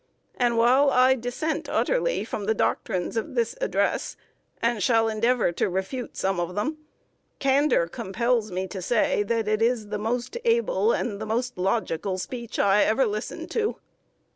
And 0.35 0.57
while 0.57 0.89
I 0.89 1.13
dissent 1.13 1.69
utterly 1.69 2.25
from 2.25 2.45
the 2.45 2.55
doctrines 2.55 3.15
of 3.17 3.35
this 3.35 3.55
address, 3.61 4.17
and 4.59 4.81
shall 4.81 5.07
endeavor 5.07 5.51
to 5.51 5.69
refute 5.69 6.17
some 6.17 6.39
of 6.39 6.55
them, 6.55 6.79
candor 7.37 7.85
compels 7.85 8.49
me 8.51 8.65
to 8.69 8.81
say 8.81 9.21
that 9.21 9.47
it 9.47 9.61
is 9.61 9.89
the 9.89 9.99
most 9.99 10.37
able 10.43 10.91
and 10.91 11.21
the 11.21 11.27
most 11.27 11.55
logical 11.55 12.17
speech 12.17 12.57
I 12.57 12.81
ever 12.81 13.05
listened 13.05 13.51
to." 13.51 13.75